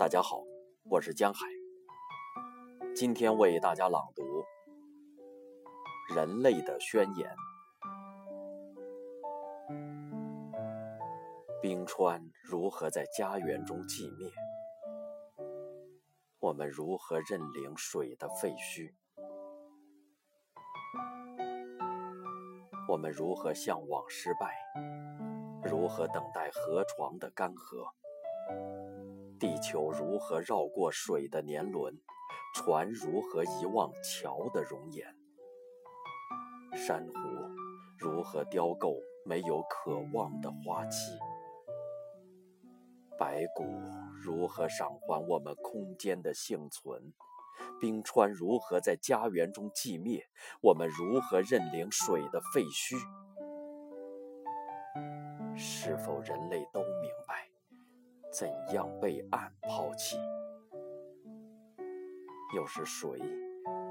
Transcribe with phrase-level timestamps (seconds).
[0.00, 0.42] 大家好，
[0.84, 1.46] 我是江海。
[2.96, 4.22] 今天为大家朗读
[6.16, 7.30] 《人类的宣言》。
[11.60, 14.32] 冰川如何在家园中寂灭？
[16.38, 18.94] 我们如何认领水的废墟？
[22.88, 24.56] 我们如何向往失败？
[25.62, 27.92] 如何等待河床的干涸？
[29.40, 31.98] 地球如何绕过水的年轮？
[32.54, 35.16] 船如何遗忘桥的容颜？
[36.74, 37.14] 珊瑚
[37.98, 41.18] 如何雕构没有渴望的花期？
[43.18, 43.64] 白骨
[44.22, 47.14] 如何偿还我们空间的幸存？
[47.80, 50.22] 冰川如何在家园中寂灭？
[50.60, 52.94] 我们如何认领水的废墟？
[55.56, 56.82] 是否人类都
[58.32, 60.16] 怎样被岸抛弃？
[62.54, 63.18] 又是谁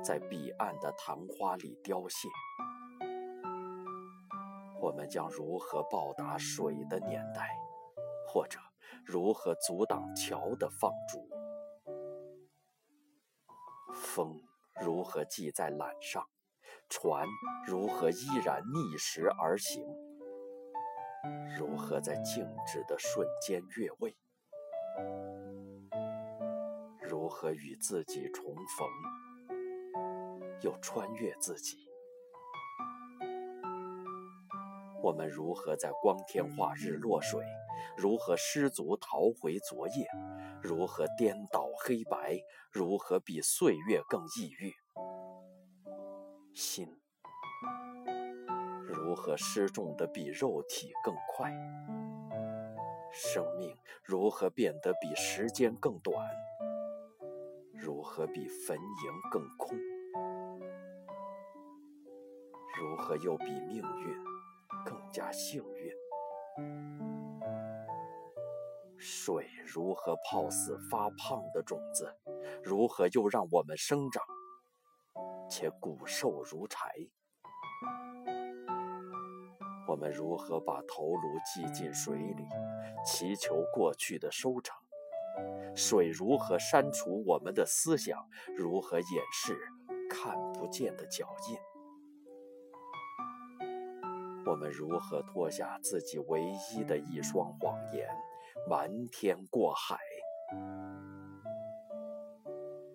[0.01, 2.29] 在彼岸的昙花里凋谢？
[4.79, 7.49] 我们将如何报答水的年代？
[8.25, 8.57] 或者
[9.05, 11.27] 如何阻挡桥的放逐？
[13.93, 14.41] 风
[14.81, 16.25] 如何系在缆上？
[16.87, 17.27] 船
[17.67, 19.85] 如何依然逆时而行？
[21.57, 24.15] 如何在静止的瞬间越位？
[27.29, 28.89] 如何与自己重逢，
[30.63, 31.77] 又穿越自己？
[35.03, 37.45] 我们如何在光天化日落水？
[37.95, 40.07] 如何失足逃回昨夜？
[40.63, 42.41] 如何颠倒黑白？
[42.71, 44.73] 如何比岁月更抑郁？
[46.55, 46.99] 心。
[48.87, 51.53] 如何失重的比肉体更快？
[53.13, 56.27] 生命如何变得比时间更短？
[57.81, 59.79] 如何比坟茔更空？
[62.77, 64.17] 如何又比命运
[64.85, 65.93] 更加幸运？
[68.97, 72.13] 水如何泡死发胖的种子？
[72.61, 74.21] 如何又让我们生长，
[75.49, 76.91] 且骨瘦如柴？
[79.87, 82.45] 我们如何把头颅系进水里，
[83.05, 84.78] 祈求过去的收成？
[85.75, 88.27] 水如何删除我们的思想？
[88.57, 89.57] 如何掩饰
[90.09, 91.57] 看不见的脚印？
[94.45, 96.41] 我们如何脱下自己唯
[96.71, 98.09] 一的一双谎言，
[98.67, 99.97] 瞒天过海？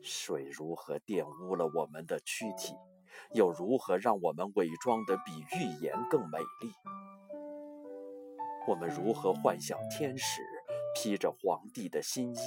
[0.03, 2.75] 水如何玷污了我们的躯体？
[3.33, 6.73] 又如何让我们伪装得比预言更美丽？
[8.67, 10.43] 我们如何幻想天使
[10.95, 12.39] 披着皇帝的新衣？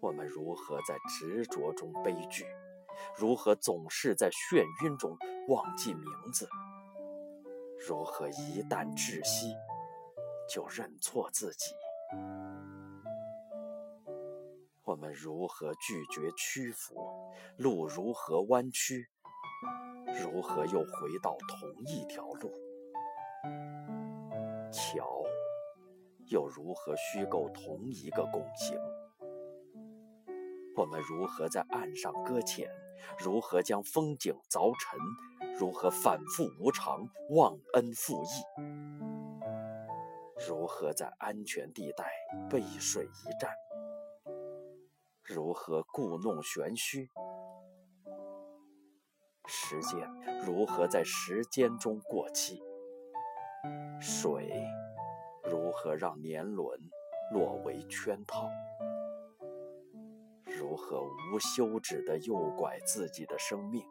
[0.00, 2.44] 我们如何在执着中悲剧？
[3.16, 5.16] 如何总是在眩晕中
[5.48, 6.48] 忘记名字？
[7.88, 9.54] 如何一旦窒息
[10.48, 11.74] 就认错自己？
[14.82, 16.96] 我们如何拒绝屈服？
[17.56, 19.08] 路如何弯曲？
[20.20, 22.52] 如何又回到同一条路？
[24.72, 25.19] 桥
[26.30, 28.78] 又如何虚构同一个拱形？
[30.76, 32.70] 我们如何在岸上搁浅？
[33.18, 34.98] 如何将风景凿沉？
[35.58, 38.28] 如何反复无常，忘恩负义？
[40.48, 42.04] 如何在安全地带
[42.48, 43.50] 背水一战？
[45.24, 47.10] 如何故弄玄虚？
[49.46, 50.08] 时间
[50.46, 52.62] 如何在时间中过期？
[54.00, 54.64] 水
[55.70, 56.66] 如何让年轮
[57.32, 58.50] 落为圈套？
[60.44, 63.86] 如何无休止地诱拐自己的生命？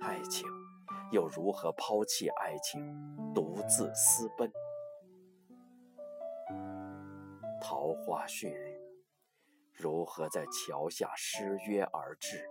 [0.00, 0.48] 爱情
[1.12, 2.80] 又如何抛弃爱情，
[3.34, 4.50] 独自私奔？
[7.60, 8.50] 桃花逊。
[9.74, 12.48] 如何在桥下失约而至？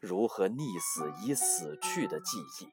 [0.00, 2.72] 如何溺死已死去的记忆？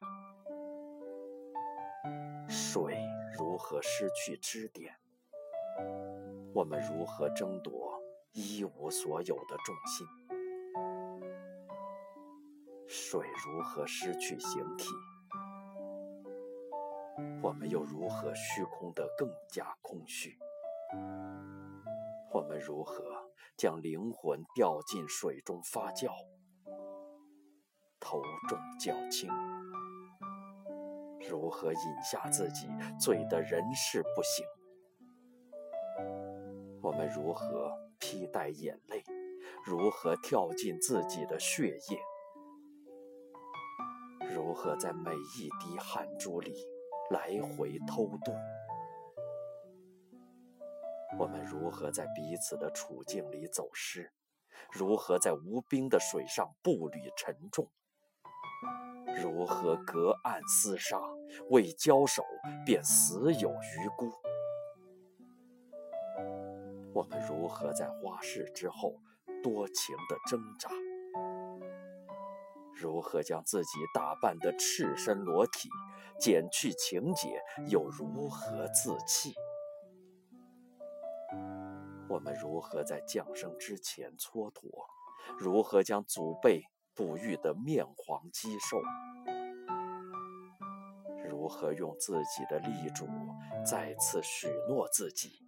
[3.62, 4.96] 何失去支点？
[6.54, 8.02] 我们如何争夺
[8.34, 10.08] 一无所有的重心？
[12.88, 14.90] 水如何失去形体？
[17.42, 20.38] 我们又如何虚空得更加空虚？
[22.34, 23.04] 我们如何？
[23.58, 26.10] 将灵魂掉进水中发酵，
[28.00, 29.30] 头重脚轻，
[31.32, 32.68] 如何饮下自己，
[33.00, 34.46] 醉得人事不省？
[36.82, 39.02] 我们如何披戴眼泪？
[39.64, 42.02] 如何跳进自己的血液？
[44.36, 46.54] 如何在每一滴汗珠里
[47.12, 48.34] 来回偷渡？
[51.18, 54.12] 我们如何在彼此的处境里走失？
[54.70, 57.72] 如何在无冰的水上步履沉重？
[59.22, 61.00] 如何隔岸厮杀，
[61.50, 62.24] 未交手
[62.66, 64.12] 便死有余辜？
[66.94, 69.00] 我们如何在花事之后
[69.44, 70.70] 多情的挣扎？
[72.74, 75.70] 如何将自己打扮得赤身裸体，
[76.20, 79.34] 减去情节，又如何自弃？
[82.10, 84.70] 我们如何在降生之前蹉跎？
[85.38, 88.82] 如何将祖辈哺育的面黄肌瘦？
[91.30, 93.08] 如何用自己的力主
[93.66, 95.46] 再次许诺自己？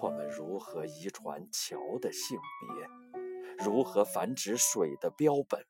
[0.00, 3.64] 我们如何遗传桥的性别？
[3.64, 5.64] 如何繁殖水的标本？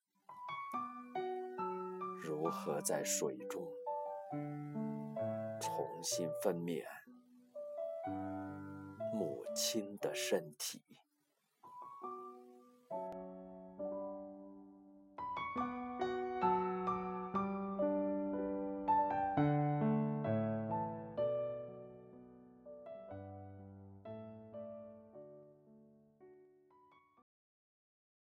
[2.20, 3.62] 如何在水中
[5.60, 6.84] 重新分娩？
[9.14, 10.82] 母亲的身体。